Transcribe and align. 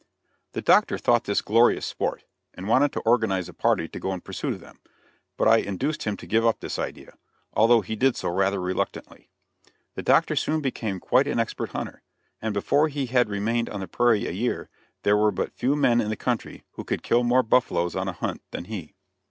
The 0.53 0.63
Doctor 0.63 0.97
thought 0.97 1.25
this 1.25 1.43
glorious 1.43 1.85
sport, 1.85 2.23
and 2.55 2.67
wanted 2.67 2.91
to 2.93 3.01
organize 3.01 3.47
a 3.47 3.53
party 3.53 3.87
to 3.89 3.99
go 3.99 4.11
in 4.15 4.21
pursuit 4.21 4.53
of 4.55 4.59
them, 4.59 4.79
but 5.37 5.47
I 5.47 5.57
induced 5.57 6.05
him 6.05 6.17
to 6.17 6.25
give 6.25 6.43
up 6.43 6.59
this 6.59 6.79
idea, 6.79 7.15
although 7.53 7.81
he 7.81 7.95
did 7.95 8.15
so 8.15 8.29
rather 8.29 8.59
reluctantly. 8.59 9.29
The 9.93 10.01
Doctor 10.01 10.35
soon 10.35 10.59
became 10.59 10.99
quite 10.99 11.27
an 11.27 11.37
expert 11.39 11.69
hunter, 11.73 12.01
and 12.41 12.51
before 12.51 12.87
he 12.87 13.05
had 13.05 13.29
remained 13.29 13.69
on 13.69 13.79
the 13.79 13.87
prairie 13.87 14.25
a 14.25 14.31
year 14.31 14.69
there 15.03 15.15
were 15.15 15.31
but 15.31 15.53
few 15.53 15.75
men 15.75 16.01
in 16.01 16.09
the 16.09 16.15
country 16.15 16.63
who 16.71 16.83
could 16.83 17.03
kill 17.03 17.23
more 17.23 17.43
buffaloes 17.43 17.95
on 17.95 18.07
a 18.07 18.13
hunt 18.13 18.41
than 18.49 18.65
he. 18.65 18.95